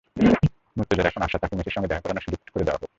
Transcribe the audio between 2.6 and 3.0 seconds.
দেওয়া হোক।